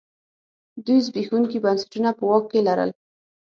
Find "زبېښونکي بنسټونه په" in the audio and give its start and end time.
1.07-2.23